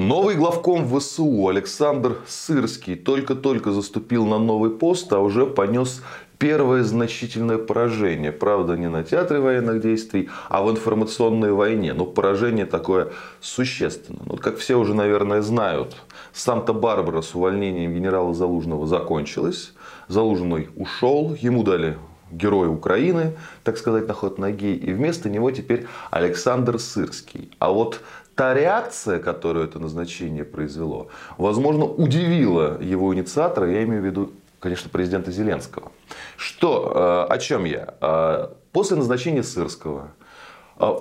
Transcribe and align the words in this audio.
Новый 0.00 0.34
главком 0.34 0.88
ВСУ 0.88 1.48
Александр 1.48 2.16
Сырский 2.26 2.96
только-только 2.96 3.70
заступил 3.70 4.24
на 4.24 4.38
новый 4.38 4.70
пост, 4.70 5.12
а 5.12 5.18
уже 5.18 5.44
понес 5.44 6.02
первое 6.38 6.84
значительное 6.84 7.58
поражение. 7.58 8.32
Правда, 8.32 8.78
не 8.78 8.88
на 8.88 9.04
театре 9.04 9.40
военных 9.40 9.82
действий, 9.82 10.30
а 10.48 10.62
в 10.62 10.70
информационной 10.70 11.52
войне. 11.52 11.92
Но 11.92 12.06
поражение 12.06 12.64
такое 12.64 13.12
существенное. 13.42 14.22
Вот 14.24 14.40
как 14.40 14.56
все 14.56 14.76
уже, 14.76 14.94
наверное, 14.94 15.42
знают, 15.42 15.94
Санта-Барбара 16.32 17.20
с 17.20 17.34
увольнением 17.34 17.94
генерала 17.94 18.32
Залужного 18.32 18.86
закончилась. 18.86 19.74
Залужный 20.08 20.70
ушел, 20.76 21.36
ему 21.38 21.62
дали 21.62 21.98
герой 22.30 22.68
Украины, 22.68 23.36
так 23.64 23.78
сказать, 23.78 24.08
на 24.08 24.14
ход 24.14 24.38
ноги. 24.38 24.74
И 24.74 24.92
вместо 24.92 25.28
него 25.28 25.50
теперь 25.50 25.86
Александр 26.10 26.78
Сырский. 26.78 27.50
А 27.58 27.70
вот 27.70 28.00
та 28.34 28.54
реакция, 28.54 29.18
которую 29.18 29.66
это 29.66 29.78
назначение 29.78 30.44
произвело, 30.44 31.08
возможно, 31.36 31.84
удивила 31.84 32.80
его 32.80 33.14
инициатора, 33.14 33.70
я 33.70 33.82
имею 33.84 34.02
в 34.02 34.04
виду, 34.04 34.32
конечно, 34.60 34.88
президента 34.90 35.30
Зеленского. 35.30 35.92
Что, 36.36 37.26
э, 37.28 37.32
о 37.32 37.38
чем 37.38 37.64
я? 37.64 37.94
Э, 38.00 38.48
после 38.72 38.96
назначения 38.96 39.42
Сырского 39.42 40.10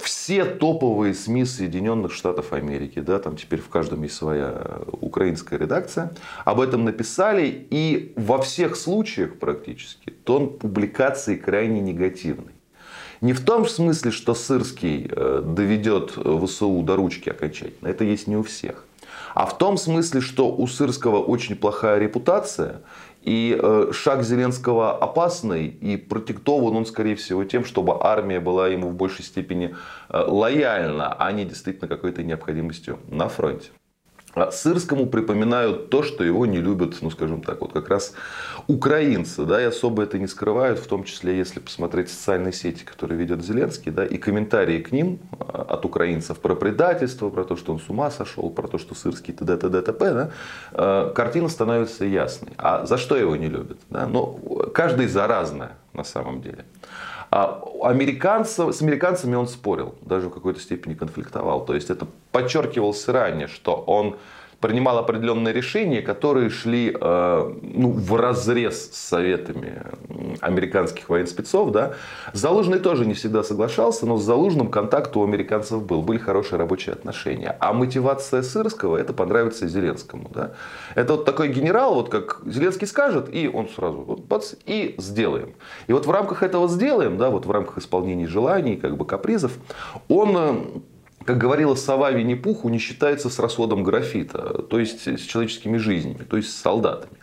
все 0.01 0.45
топовые 0.45 1.13
СМИ 1.13 1.45
Соединенных 1.45 2.11
Штатов 2.11 2.53
Америки, 2.53 2.99
да, 2.99 3.19
там 3.19 3.37
теперь 3.37 3.61
в 3.61 3.69
каждом 3.69 4.03
есть 4.03 4.15
своя 4.15 4.81
украинская 4.91 5.57
редакция, 5.57 6.11
об 6.45 6.59
этом 6.59 6.83
написали, 6.83 7.67
и 7.69 8.13
во 8.15 8.41
всех 8.41 8.75
случаях 8.75 9.39
практически 9.39 10.11
тон 10.23 10.49
публикации 10.49 11.35
крайне 11.35 11.79
негативный. 11.79 12.53
Не 13.21 13.33
в 13.33 13.43
том 13.43 13.67
смысле, 13.67 14.11
что 14.11 14.33
Сырский 14.33 15.09
э, 15.09 15.41
доведет 15.45 16.11
ВСУ 16.11 16.81
до 16.83 16.95
ручки 16.95 17.29
окончательно. 17.29 17.89
Это 17.89 18.05
есть 18.05 18.27
не 18.27 18.37
у 18.37 18.43
всех. 18.43 18.85
А 19.35 19.45
в 19.45 19.57
том 19.57 19.77
смысле, 19.77 20.21
что 20.21 20.51
у 20.53 20.67
Сырского 20.67 21.17
очень 21.17 21.55
плохая 21.55 21.99
репутация. 21.99 22.81
И 23.21 23.57
э, 23.61 23.91
шаг 23.91 24.23
Зеленского 24.23 24.97
опасный 24.97 25.67
и 25.67 25.97
продиктован 25.97 26.75
он, 26.75 26.85
скорее 26.85 27.15
всего, 27.15 27.43
тем, 27.43 27.65
чтобы 27.65 27.97
армия 27.99 28.39
была 28.39 28.67
ему 28.67 28.89
в 28.89 28.95
большей 28.95 29.25
степени 29.25 29.75
э, 30.09 30.23
лояльна, 30.25 31.13
а 31.13 31.31
не 31.31 31.45
действительно 31.45 31.87
какой-то 31.87 32.23
необходимостью 32.23 32.99
на 33.07 33.27
фронте. 33.27 33.71
А 34.41 34.51
Сырскому 34.51 35.05
припоминают 35.07 35.89
то, 35.89 36.03
что 36.03 36.23
его 36.23 36.45
не 36.45 36.59
любят, 36.59 36.97
ну 37.01 37.11
скажем 37.11 37.41
так, 37.41 37.61
вот 37.61 37.73
как 37.73 37.89
раз 37.89 38.13
украинцы, 38.67 39.43
да, 39.45 39.61
и 39.61 39.65
особо 39.65 40.03
это 40.03 40.17
не 40.17 40.27
скрывают, 40.27 40.79
в 40.79 40.87
том 40.87 41.03
числе, 41.03 41.37
если 41.37 41.59
посмотреть 41.59 42.09
социальные 42.09 42.53
сети, 42.53 42.83
которые 42.83 43.17
ведет 43.19 43.43
Зеленский, 43.43 43.91
да, 43.91 44.05
и 44.05 44.17
комментарии 44.17 44.79
к 44.79 44.91
ним 44.91 45.19
а, 45.39 45.63
от 45.69 45.85
украинцев 45.85 46.39
про 46.39 46.55
предательство, 46.55 47.29
про 47.29 47.43
то, 47.43 47.55
что 47.55 47.73
он 47.73 47.79
с 47.79 47.89
ума 47.89 48.11
сошел, 48.11 48.49
про 48.49 48.67
то, 48.67 48.77
что 48.77 48.95
Сырский 48.95 49.33
т.д. 49.33 49.57
т.д. 49.57 49.81
т.п. 49.81 50.13
Да, 50.13 50.31
а, 50.71 51.11
картина 51.13 51.49
становится 51.49 52.05
ясной. 52.05 52.51
А 52.57 52.85
за 52.85 52.97
что 52.97 53.17
его 53.17 53.35
не 53.35 53.47
любят? 53.47 53.79
Да? 53.89 54.07
Ну, 54.07 54.39
каждый 54.73 55.07
за 55.07 55.27
разное 55.27 55.71
на 55.93 56.03
самом 56.03 56.41
деле. 56.41 56.65
А 57.31 57.61
американцев, 57.83 58.73
с 58.73 58.81
американцами 58.81 59.35
он 59.35 59.47
спорил, 59.47 59.95
даже 60.01 60.29
в 60.29 60.31
какой-то 60.31 60.59
степени 60.59 60.95
конфликтовал. 60.95 61.65
То 61.65 61.75
есть 61.75 61.89
это 61.89 62.07
подчеркивалось 62.31 63.07
ранее, 63.07 63.47
что 63.47 63.75
он 63.75 64.17
принимал 64.59 64.97
определенные 64.97 65.53
решения, 65.53 66.01
которые 66.01 66.49
шли 66.49 66.95
э, 66.99 67.53
ну, 67.61 67.91
в 67.91 68.15
разрез 68.15 68.91
с 68.91 68.97
советами 68.97 69.83
американских 70.41 71.09
военспецов. 71.09 71.71
Да. 71.71 71.93
Залужный 72.33 72.79
тоже 72.79 73.05
не 73.05 73.13
всегда 73.13 73.43
соглашался, 73.43 74.05
но 74.05 74.17
с 74.17 74.23
Залужным 74.23 74.69
контакт 74.69 75.15
у 75.15 75.23
американцев 75.23 75.83
был, 75.83 76.01
были 76.01 76.17
хорошие 76.17 76.59
рабочие 76.59 76.93
отношения. 76.93 77.55
А 77.59 77.73
мотивация 77.73 78.41
Сырского 78.41 78.97
это 78.97 79.13
понравится 79.13 79.67
Зеленскому. 79.67 80.29
Да. 80.33 80.51
Это 80.95 81.13
вот 81.13 81.25
такой 81.25 81.47
генерал, 81.49 81.95
вот 81.95 82.09
как 82.09 82.41
Зеленский 82.45 82.87
скажет, 82.87 83.33
и 83.33 83.47
он 83.47 83.69
сразу 83.69 83.99
вот, 83.99 84.19
бац, 84.21 84.53
и 84.65 84.95
сделаем. 84.97 85.53
И 85.87 85.93
вот 85.93 86.05
в 86.05 86.11
рамках 86.11 86.43
этого 86.43 86.67
сделаем, 86.67 87.17
да, 87.17 87.29
вот 87.29 87.45
в 87.45 87.51
рамках 87.51 87.77
исполнения 87.77 88.27
желаний, 88.27 88.75
как 88.75 88.97
бы 88.97 89.05
капризов, 89.05 89.53
он 90.09 90.37
э, 90.37 90.55
как 91.29 91.37
говорила 91.37 91.75
сова 91.75 92.09
Винни-Пуху, 92.09 92.69
не 92.69 92.79
считается 92.79 93.29
с 93.29 93.37
расходом 93.37 93.83
графита, 93.83 94.63
то 94.63 94.79
есть 94.79 95.07
с 95.07 95.21
человеческими 95.21 95.77
жизнями, 95.77 96.23
то 96.27 96.37
есть 96.37 96.49
с 96.49 96.59
солдатами. 96.59 97.19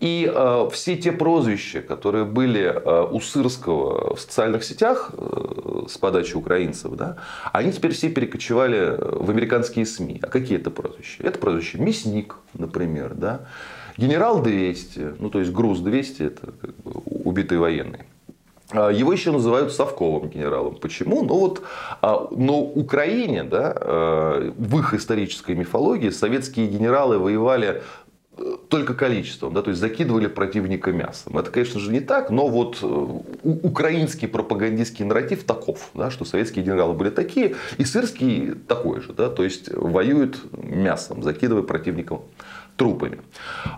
И 0.00 0.26
э, 0.34 0.68
все 0.72 0.96
те 0.96 1.12
прозвища, 1.12 1.82
которые 1.82 2.24
были 2.24 2.62
э, 2.62 3.08
у 3.12 3.20
Сырского 3.20 4.16
в 4.16 4.20
социальных 4.20 4.64
сетях 4.64 5.10
э, 5.12 5.82
с 5.90 5.98
подачи 5.98 6.36
украинцев, 6.36 6.94
да, 6.94 7.18
они 7.52 7.70
теперь 7.70 7.92
все 7.92 8.08
перекочевали 8.08 8.96
в 8.98 9.28
американские 9.28 9.84
СМИ. 9.84 10.20
А 10.22 10.28
какие 10.28 10.56
это 10.56 10.70
прозвища? 10.70 11.22
Это 11.22 11.38
прозвище 11.38 11.76
Мясник, 11.76 12.36
например, 12.54 13.12
да? 13.12 13.42
Генерал 13.98 14.42
200, 14.42 15.16
ну 15.18 15.28
то 15.28 15.40
есть 15.40 15.52
груз 15.52 15.80
200, 15.80 16.22
это 16.22 16.46
как 16.62 16.74
бы 16.76 16.92
убитый 17.04 17.58
военный. 17.58 18.06
А, 18.74 18.90
его 18.90 19.12
еще 19.12 19.30
называют 19.30 19.72
совковым 19.72 20.28
генералом. 20.28 20.76
Почему? 20.76 21.22
Ну 21.22 21.38
вот 21.38 21.62
а, 22.02 22.28
но 22.30 22.60
Украине, 22.60 23.44
да, 23.44 23.72
а, 23.76 24.52
в 24.56 24.78
их 24.78 24.94
исторической 24.94 25.54
мифологии 25.54 26.10
советские 26.10 26.66
генералы 26.66 27.18
воевали 27.18 27.82
э, 28.36 28.56
только 28.68 28.94
количеством, 28.94 29.54
да, 29.54 29.62
то 29.62 29.70
есть 29.70 29.80
закидывали 29.80 30.26
противника 30.26 30.90
мясом. 30.92 31.38
Это, 31.38 31.50
конечно 31.50 31.78
же, 31.78 31.92
не 31.92 32.00
так, 32.00 32.30
но 32.30 32.48
вот 32.48 32.78
э, 32.82 33.20
украинский 33.62 34.26
пропагандистский 34.26 35.04
нарратив 35.04 35.44
таков, 35.44 35.90
да, 35.94 36.10
что 36.10 36.24
советские 36.24 36.64
генералы 36.64 36.94
были 36.94 37.10
такие, 37.10 37.54
и 37.78 37.84
сырский 37.84 38.54
такой 38.66 39.00
же, 39.02 39.12
да, 39.12 39.28
то 39.28 39.44
есть 39.44 39.72
воюют 39.72 40.40
мясом, 40.52 41.22
закидывая 41.22 41.62
противником 41.62 42.22
трупами. 42.76 43.20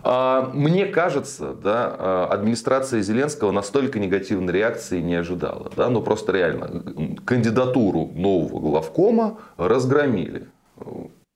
А, 0.02 0.50
мне 0.54 0.86
кажется, 0.86 1.54
да, 1.54 1.94
а, 1.98 2.28
администрация 2.30 3.02
Зеленского 3.02 3.50
настолько 3.50 3.98
негативной 3.98 4.52
реакции 4.52 5.00
не 5.00 5.14
ожидала. 5.14 5.70
Да, 5.76 5.90
ну 5.90 6.02
просто 6.02 6.32
реально 6.32 6.82
кандидатуру 7.24 8.10
нового 8.14 8.60
главкома 8.60 9.38
разгромили. 9.56 10.48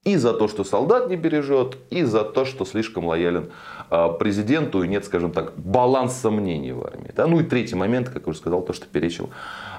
И 0.03 0.15
за 0.15 0.33
то, 0.33 0.47
что 0.47 0.63
солдат 0.63 1.09
не 1.09 1.15
бережет, 1.15 1.77
и 1.91 2.03
за 2.03 2.23
то, 2.23 2.43
что 2.43 2.65
слишком 2.65 3.05
лоялен 3.05 3.51
а, 3.89 4.09
президенту, 4.09 4.81
и 4.83 4.87
нет, 4.87 5.05
скажем 5.05 5.31
так, 5.31 5.53
баланса 5.57 6.31
мнений 6.31 6.71
в 6.71 6.83
армии. 6.83 7.11
Да? 7.15 7.27
Ну 7.27 7.39
и 7.39 7.43
третий 7.43 7.75
момент, 7.75 8.09
как 8.09 8.25
я 8.25 8.29
уже 8.31 8.39
сказал, 8.39 8.63
то, 8.63 8.73
что 8.73 8.87
перечил 8.87 9.29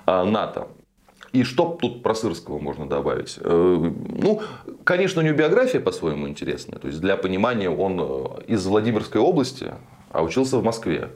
НАТО. 0.07 0.69
И 1.33 1.45
что 1.45 1.79
тут 1.81 2.03
про 2.03 2.15
Сырского 2.15 2.59
можно 2.59 2.87
добавить? 2.87 3.39
Э, 3.41 3.93
ну, 4.19 4.43
конечно, 4.85 5.23
у 5.23 5.25
него 5.25 5.37
биография 5.37 5.81
по-своему 5.81 6.29
интересная. 6.29 6.79
То 6.79 6.89
есть 6.89 7.01
для 7.01 7.17
понимания 7.17 7.71
он 7.71 7.99
э, 8.01 8.43
из 8.49 8.67
Владимирской 8.67 9.21
области, 9.21 9.73
а 10.11 10.23
учился 10.23 10.59
в 10.59 10.63
Москве 10.63 11.09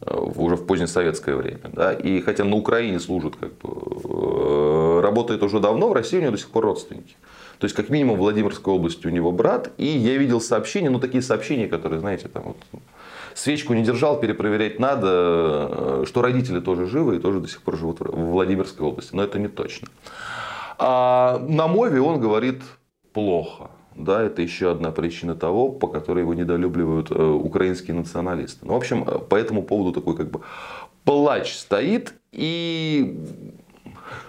э, 0.00 0.16
уже 0.16 0.54
в 0.54 0.64
позднесоветское 0.64 1.34
время. 1.34 1.70
Да? 1.72 1.92
И 1.92 2.20
хотя 2.20 2.44
на 2.44 2.54
Украине 2.54 3.00
служит, 3.00 3.34
как 3.34 3.52
бы, 3.58 5.00
работает 5.02 5.42
уже 5.42 5.58
давно, 5.58 5.88
в 5.88 5.92
России 5.92 6.18
у 6.18 6.20
него 6.20 6.32
до 6.32 6.38
сих 6.38 6.50
пор 6.50 6.64
родственники. 6.64 7.16
То 7.58 7.64
есть, 7.64 7.74
как 7.74 7.88
минимум, 7.88 8.16
в 8.16 8.20
Владимирской 8.20 8.72
области 8.72 9.08
у 9.08 9.10
него 9.10 9.32
брат. 9.32 9.72
И 9.76 9.86
я 9.86 10.16
видел 10.16 10.40
сообщения, 10.40 10.90
ну, 10.90 11.00
такие 11.00 11.22
сообщения, 11.22 11.66
которые, 11.66 11.98
знаете, 11.98 12.28
там 12.28 12.44
вот, 12.44 12.82
свечку 13.38 13.74
не 13.74 13.82
держал, 13.82 14.18
перепроверять 14.20 14.78
надо, 14.80 15.08
э, 15.10 16.04
что 16.06 16.22
родители 16.22 16.60
тоже 16.60 16.86
живы 16.86 17.16
и 17.16 17.18
тоже 17.18 17.40
до 17.40 17.48
сих 17.48 17.62
пор 17.62 17.76
живут 17.76 18.00
в 18.00 18.30
Владимирской 18.30 18.86
области. 18.86 19.14
Но 19.14 19.22
это 19.22 19.38
не 19.38 19.48
точно. 19.48 19.88
А 20.78 21.38
на 21.48 21.68
мове 21.68 22.00
он 22.00 22.20
говорит 22.20 22.62
плохо. 23.12 23.70
Да, 23.94 24.22
это 24.22 24.42
еще 24.42 24.70
одна 24.70 24.92
причина 24.92 25.34
того, 25.34 25.70
по 25.70 25.88
которой 25.88 26.20
его 26.20 26.34
недолюбливают 26.34 27.10
э, 27.10 27.14
украинские 27.14 27.96
националисты. 27.96 28.64
Ну, 28.64 28.74
в 28.74 28.76
общем, 28.76 29.04
э, 29.04 29.18
по 29.18 29.34
этому 29.36 29.62
поводу 29.62 29.92
такой 29.92 30.16
как 30.16 30.30
бы 30.30 30.40
плач 31.04 31.54
стоит. 31.54 32.14
И 32.30 33.18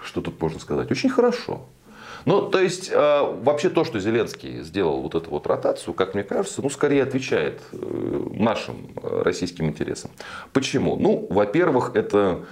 что 0.03 0.21
тут 0.21 0.41
можно 0.41 0.59
сказать? 0.59 0.91
Очень 0.91 1.09
хорошо. 1.09 1.61
Ну, 2.25 2.49
то 2.49 2.59
есть, 2.59 2.89
э, 2.91 3.35
вообще 3.43 3.69
то, 3.69 3.83
что 3.83 3.99
Зеленский 3.99 4.61
сделал 4.63 5.01
вот 5.01 5.15
эту 5.15 5.29
вот 5.29 5.47
ротацию, 5.47 5.93
как 5.93 6.13
мне 6.13 6.23
кажется, 6.23 6.61
ну, 6.61 6.69
скорее 6.69 7.03
отвечает 7.03 7.61
э, 7.71 8.27
нашим 8.33 8.87
э, 9.01 9.21
российским 9.23 9.65
интересам. 9.65 10.11
Почему? 10.53 10.95
Ну, 10.95 11.27
во-первых, 11.29 11.91
это 11.95 12.45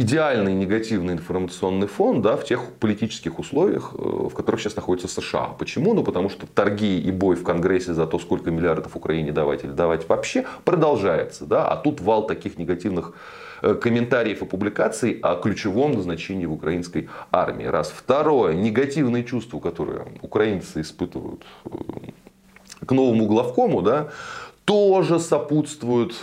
идеальный 0.00 0.54
негативный 0.54 1.14
информационный 1.14 1.86
фон 1.86 2.22
да, 2.22 2.36
в 2.36 2.44
тех 2.44 2.72
политических 2.80 3.38
условиях, 3.38 3.92
в 3.92 4.30
которых 4.30 4.60
сейчас 4.60 4.76
находится 4.76 5.08
США. 5.08 5.54
Почему? 5.58 5.94
Ну, 5.94 6.02
потому 6.02 6.28
что 6.30 6.46
торги 6.46 6.98
и 7.00 7.10
бой 7.10 7.36
в 7.36 7.42
Конгрессе 7.42 7.94
за 7.94 8.06
то, 8.06 8.18
сколько 8.18 8.50
миллиардов 8.50 8.96
Украине 8.96 9.32
давать 9.32 9.64
или 9.64 9.72
давать 9.72 10.08
вообще, 10.08 10.44
продолжается. 10.64 11.46
Да? 11.46 11.68
А 11.68 11.76
тут 11.76 12.00
вал 12.00 12.26
таких 12.26 12.58
негативных 12.58 13.14
Э, 13.60 13.74
комментариев 13.74 14.42
и 14.42 14.44
публикаций 14.44 15.18
о 15.22 15.36
ключевом 15.36 15.92
назначении 15.92 16.46
в 16.46 16.52
украинской 16.52 17.08
армии. 17.32 17.64
Раз. 17.64 17.90
Второе. 17.90 18.54
Негативные 18.54 19.24
чувства, 19.24 19.58
которые 19.58 20.06
украинцы 20.22 20.80
испытывают 20.80 21.42
э, 21.64 21.70
к 22.86 22.92
новому 22.92 23.26
главкому, 23.26 23.82
да, 23.82 24.10
тоже 24.64 25.18
сопутствуют 25.18 26.14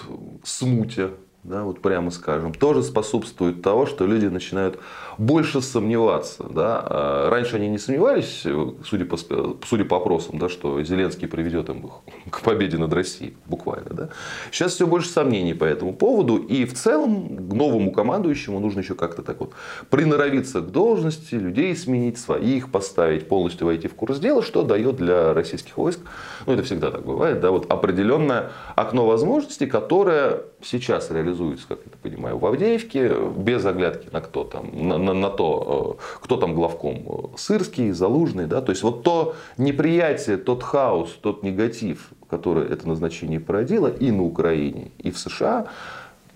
смуте, 0.44 1.12
да, 1.46 1.64
вот 1.64 1.80
прямо 1.82 2.10
скажем, 2.10 2.54
тоже 2.54 2.82
способствует 2.82 3.62
того, 3.62 3.86
что 3.86 4.08
люди 4.08 4.26
начинают 4.26 4.80
больше 5.18 5.62
сомневаться. 5.62 6.44
Да? 6.50 6.84
А 6.86 7.30
раньше 7.30 7.58
они 7.58 7.68
не 7.68 7.78
сомневались, 7.78 8.44
судя 8.86 9.06
по, 9.06 9.18
судя 9.18 9.86
по 9.86 9.98
опросам, 9.98 10.40
да, 10.40 10.50
что 10.50 10.82
Зеленский 10.84 11.28
приведет 11.28 11.70
им 11.70 11.90
к 12.30 12.42
победе 12.42 12.78
над 12.78 12.94
Россией, 12.94 13.36
буквально. 13.46 13.90
Да? 13.92 14.10
Сейчас 14.52 14.74
все 14.74 14.88
больше 14.88 15.10
сомнений 15.10 15.54
по 15.54 15.66
этому 15.66 15.94
поводу. 15.94 16.38
И 16.38 16.66
в 16.66 16.74
целом 16.74 17.48
новому 17.50 17.92
командующему 17.92 18.60
нужно 18.60 18.80
еще 18.80 18.96
как-то 18.96 19.22
так 19.22 19.40
вот 19.40 19.54
приноровиться 19.90 20.62
к 20.62 20.72
должности, 20.72 21.36
людей 21.36 21.76
сменить, 21.76 22.18
своих 22.18 22.72
поставить, 22.72 23.28
полностью 23.28 23.68
войти 23.68 23.88
в 23.88 23.96
курс 23.96 24.20
дела, 24.20 24.42
что 24.42 24.64
дает 24.64 24.96
для 24.96 25.34
российских 25.34 25.78
войск, 25.78 26.00
ну 26.46 26.54
это 26.54 26.64
всегда 26.64 26.92
так 26.92 27.06
бывает, 27.06 27.40
да, 27.40 27.52
вот 27.52 27.72
определенное 27.72 28.52
окно 28.76 29.06
возможностей, 29.06 29.68
которое 29.68 30.42
сейчас 30.62 31.12
реализуется, 31.12 31.68
как 31.68 31.80
я 31.86 31.92
понимаю, 32.02 32.38
в 32.38 32.46
Авдеевке, 32.46 33.14
без 33.38 33.66
оглядки 33.66 34.10
на 34.12 34.22
кто 34.22 34.44
там, 34.44 34.70
на, 34.74 34.98
на, 35.06 35.14
на 35.14 35.30
то, 35.30 35.98
э, 36.00 36.20
кто 36.22 36.38
там 36.38 36.54
главком, 36.54 37.04
э, 37.08 37.38
Сырский, 37.38 37.92
Залужный, 37.92 38.48
да, 38.48 38.62
то 38.62 38.72
есть 38.72 38.84
вот 38.84 39.04
то 39.04 39.36
неприятие, 39.58 40.38
тот 40.38 40.64
хаос, 40.64 41.10
тот 41.22 41.44
негатив, 41.44 42.10
который 42.30 42.68
это 42.68 42.88
назначение 42.88 43.40
породило 43.40 43.88
и 43.88 44.12
на 44.12 44.24
Украине, 44.24 44.92
и 44.98 45.12
в 45.12 45.18
США, 45.18 45.68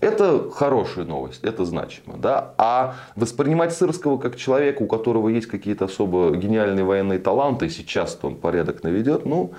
это 0.00 0.50
хорошая 0.50 1.04
новость, 1.04 1.44
это 1.44 1.64
значимо. 1.64 2.16
Да? 2.16 2.54
А 2.56 2.94
воспринимать 3.16 3.74
Сырского 3.74 4.16
как 4.16 4.36
человека, 4.36 4.82
у 4.82 4.86
которого 4.86 5.28
есть 5.28 5.46
какие-то 5.46 5.84
особо 5.84 6.30
гениальные 6.30 6.84
военные 6.84 7.18
таланты, 7.18 7.68
сейчас 7.68 8.18
он 8.22 8.36
порядок 8.36 8.82
наведет, 8.82 9.26
ну, 9.26 9.52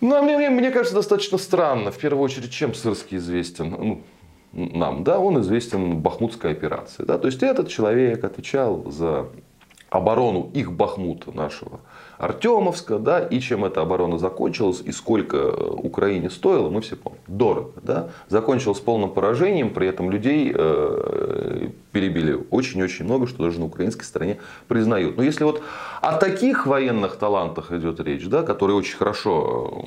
ну, 0.00 0.22
мне, 0.22 0.36
мне, 0.36 0.50
мне 0.50 0.70
кажется, 0.70 0.94
достаточно 0.94 1.38
странно. 1.38 1.90
В 1.90 1.96
первую 1.96 2.22
очередь, 2.22 2.52
чем 2.52 2.74
Сырский 2.74 3.16
известен? 3.16 3.70
Ну, 3.70 4.02
нам, 4.54 5.04
да, 5.04 5.18
он 5.18 5.40
известен 5.40 5.98
Бахмутской 5.98 6.52
операцией. 6.52 7.06
Да? 7.06 7.18
То 7.18 7.26
есть 7.26 7.42
этот 7.42 7.68
человек 7.68 8.24
отвечал 8.24 8.90
за 8.90 9.26
оборону 9.90 10.50
их 10.54 10.72
Бахмута 10.72 11.32
нашего 11.32 11.80
Артемовска, 12.18 12.98
да, 12.98 13.20
и 13.20 13.40
чем 13.40 13.64
эта 13.64 13.80
оборона 13.80 14.18
закончилась, 14.18 14.80
и 14.84 14.92
сколько 14.92 15.52
Украине 15.52 16.30
стоило, 16.30 16.68
мы 16.68 16.80
все 16.80 16.96
помним. 16.96 17.20
Дорого, 17.26 17.72
да. 17.82 18.08
Закончилось 18.28 18.80
полным 18.80 19.10
поражением, 19.10 19.70
при 19.70 19.88
этом 19.88 20.10
людей 20.10 20.52
э, 20.54 21.70
перебили 21.94 22.36
очень-очень 22.50 23.04
много, 23.04 23.28
что 23.28 23.44
даже 23.44 23.60
на 23.60 23.66
украинской 23.66 24.02
стороне 24.02 24.38
признают. 24.66 25.16
Но 25.16 25.22
если 25.22 25.44
вот 25.44 25.62
о 26.02 26.16
таких 26.16 26.66
военных 26.66 27.16
талантах 27.16 27.70
идет 27.70 28.00
речь, 28.00 28.26
да, 28.26 28.42
которые 28.42 28.76
очень 28.76 28.96
хорошо 28.96 29.84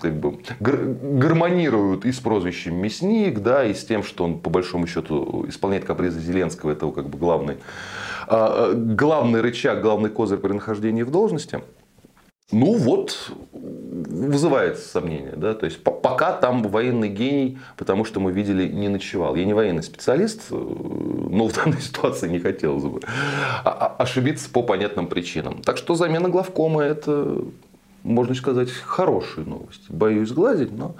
как 0.00 0.14
бы, 0.14 0.38
гармонируют 0.60 2.04
и 2.04 2.12
с 2.12 2.20
прозвищем 2.20 2.76
Мясник, 2.76 3.40
да, 3.40 3.64
и 3.64 3.74
с 3.74 3.84
тем, 3.84 4.04
что 4.04 4.24
он 4.24 4.38
по 4.38 4.48
большому 4.48 4.86
счету 4.86 5.44
исполняет 5.48 5.84
капризы 5.84 6.20
Зеленского, 6.20 6.70
это 6.70 6.88
как 6.90 7.08
бы 7.08 7.18
главный 7.18 7.56
а, 8.28 8.70
а, 8.70 8.74
главный 8.74 9.40
рычаг, 9.40 9.82
главный 9.82 10.10
козырь 10.10 10.38
при 10.38 10.52
нахождении 10.52 11.02
в 11.02 11.10
должности, 11.10 11.60
ну 12.52 12.74
вот, 12.76 13.32
вызывает 13.52 14.78
сомнения. 14.78 15.34
Да? 15.36 15.54
То 15.54 15.66
есть 15.66 15.82
пока 15.82 16.32
там 16.32 16.62
военный 16.62 17.08
гений, 17.08 17.58
потому 17.76 18.04
что 18.04 18.20
мы 18.20 18.32
видели, 18.32 18.68
не 18.68 18.88
ночевал. 18.88 19.34
Я 19.34 19.44
не 19.44 19.54
военный 19.54 19.82
специалист, 19.82 20.42
э, 20.50 20.54
но 21.34 21.48
в 21.48 21.52
данной 21.52 21.80
ситуации 21.80 22.28
не 22.28 22.38
хотелось 22.38 22.84
бы 22.84 23.00
а, 23.64 23.94
ошибиться 23.98 24.48
по 24.48 24.62
понятным 24.62 25.08
причинам. 25.08 25.62
Так 25.62 25.76
что 25.76 25.94
замена 25.94 26.28
главкома 26.28 26.82
это, 26.82 27.38
можно 28.04 28.34
сказать, 28.34 28.70
хорошая 28.70 29.44
новость. 29.44 29.90
Боюсь 29.90 30.28
сглазить, 30.28 30.72
но 30.72 30.94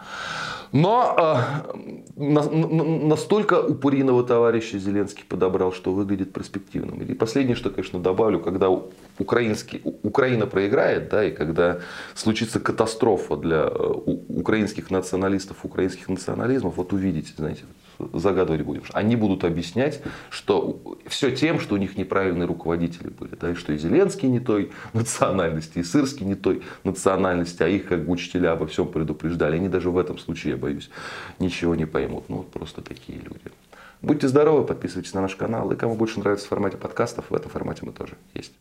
но 0.73 1.15
э, 1.17 1.81
на, 2.17 2.43
настолько 2.43 3.63
упыриного 3.63 4.25
товарища 4.25 4.77
Зеленский 4.77 5.23
подобрал, 5.29 5.73
что 5.73 5.93
выглядит 5.93 6.33
перспективным. 6.33 7.01
И 7.01 7.15
последнее, 7.15 7.55
что, 7.55 7.71
конечно, 7.71 8.01
добавлю, 8.01 8.41
когда 8.41 8.71
украинский, 9.21 9.83
Украина 10.03 10.47
проиграет, 10.47 11.11
да, 11.11 11.23
и 11.25 11.31
когда 11.31 11.79
случится 12.15 12.59
катастрофа 12.59 13.37
для 13.37 13.69
э, 13.71 13.93
украинских 14.29 14.91
националистов, 14.91 15.59
украинских 15.63 16.09
национализмов, 16.09 16.77
вот 16.77 16.93
увидите, 16.93 17.33
знаете, 17.37 17.63
загадывать 18.13 18.63
будем. 18.63 18.83
Они 18.93 19.17
будут 19.17 19.45
объяснять, 19.45 20.03
что 20.31 20.99
все 21.07 21.31
тем, 21.35 21.61
что 21.61 21.75
у 21.75 21.79
них 21.79 21.97
неправильные 21.97 22.47
руководители 22.47 23.09
были. 23.09 23.35
Да, 23.35 23.51
и 23.51 23.55
что 23.55 23.73
и 23.73 23.79
Зеленский 23.79 24.29
не 24.29 24.41
той 24.41 24.73
национальности, 24.93 25.79
и 25.79 25.83
Сырский 25.83 26.27
не 26.27 26.35
той 26.35 26.63
национальности, 26.85 27.63
а 27.63 27.69
их 27.69 27.87
как 27.87 28.05
бы 28.05 28.13
учителя 28.13 28.53
обо 28.53 28.67
всем 28.67 28.89
предупреждали. 28.89 29.57
Они 29.57 29.69
даже 29.69 29.91
в 29.91 29.99
этом 29.99 30.19
случае, 30.19 30.53
я 30.53 30.57
боюсь, 30.57 30.91
ничего 31.39 31.75
не 31.75 31.87
поймут. 31.87 32.29
Ну, 32.29 32.39
вот 32.39 32.51
просто 32.51 32.83
такие 32.83 33.19
люди. 33.19 33.53
Будьте 34.03 34.29
здоровы, 34.29 34.67
подписывайтесь 34.67 35.15
на 35.15 35.23
наш 35.23 35.35
канал. 35.35 35.71
И 35.73 35.77
кому 35.77 35.97
больше 35.97 36.21
нравится 36.21 36.47
в 36.47 36.49
формате 36.49 36.77
подкастов, 36.77 37.31
в 37.31 37.35
этом 37.35 37.51
формате 37.51 37.83
мы 37.85 37.93
тоже 37.93 38.17
есть. 38.35 38.53